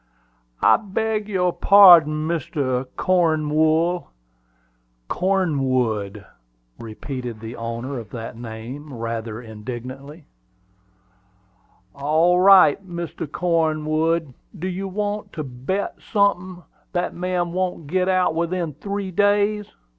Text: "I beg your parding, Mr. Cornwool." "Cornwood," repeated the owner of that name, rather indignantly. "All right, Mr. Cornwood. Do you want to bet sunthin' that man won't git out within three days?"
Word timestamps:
"I 0.63 0.77
beg 0.77 1.29
your 1.29 1.53
parding, 1.53 2.27
Mr. 2.27 2.87
Cornwool." 2.97 4.07
"Cornwood," 5.07 6.25
repeated 6.79 7.39
the 7.39 7.55
owner 7.55 7.99
of 7.99 8.09
that 8.09 8.35
name, 8.35 8.91
rather 8.95 9.39
indignantly. 9.39 10.25
"All 11.93 12.39
right, 12.39 12.83
Mr. 12.83 13.31
Cornwood. 13.31 14.33
Do 14.57 14.67
you 14.67 14.87
want 14.87 15.33
to 15.33 15.43
bet 15.43 15.97
sunthin' 16.01 16.63
that 16.93 17.13
man 17.13 17.51
won't 17.53 17.85
git 17.85 18.09
out 18.09 18.33
within 18.33 18.73
three 18.73 19.11
days?" 19.11 19.67